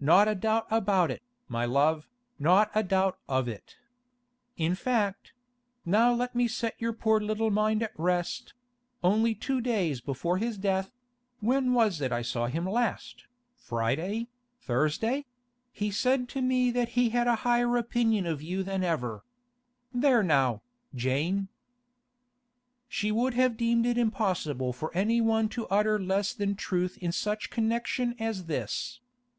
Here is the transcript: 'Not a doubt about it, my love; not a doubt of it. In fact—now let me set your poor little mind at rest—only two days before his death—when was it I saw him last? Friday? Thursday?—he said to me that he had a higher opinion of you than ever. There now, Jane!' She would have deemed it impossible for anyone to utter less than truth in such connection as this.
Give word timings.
'Not 0.00 0.28
a 0.28 0.34
doubt 0.34 0.66
about 0.70 1.10
it, 1.10 1.22
my 1.48 1.64
love; 1.64 2.10
not 2.38 2.70
a 2.74 2.82
doubt 2.82 3.18
of 3.26 3.48
it. 3.48 3.78
In 4.58 4.74
fact—now 4.74 6.12
let 6.12 6.34
me 6.34 6.46
set 6.46 6.74
your 6.78 6.92
poor 6.92 7.20
little 7.22 7.50
mind 7.50 7.82
at 7.82 7.98
rest—only 7.98 9.34
two 9.34 9.62
days 9.62 10.02
before 10.02 10.36
his 10.36 10.58
death—when 10.58 11.72
was 11.72 12.02
it 12.02 12.12
I 12.12 12.20
saw 12.20 12.48
him 12.48 12.66
last? 12.68 13.24
Friday? 13.56 14.28
Thursday?—he 14.60 15.90
said 15.90 16.28
to 16.28 16.42
me 16.42 16.70
that 16.70 16.90
he 16.90 17.08
had 17.08 17.26
a 17.26 17.36
higher 17.36 17.78
opinion 17.78 18.26
of 18.26 18.42
you 18.42 18.62
than 18.62 18.84
ever. 18.84 19.24
There 19.90 20.22
now, 20.22 20.60
Jane!' 20.94 21.48
She 22.88 23.10
would 23.10 23.32
have 23.32 23.56
deemed 23.56 23.86
it 23.86 23.96
impossible 23.96 24.74
for 24.74 24.94
anyone 24.94 25.48
to 25.56 25.66
utter 25.68 25.98
less 25.98 26.34
than 26.34 26.56
truth 26.56 26.98
in 26.98 27.10
such 27.10 27.48
connection 27.48 28.14
as 28.18 28.44
this. 28.44 29.00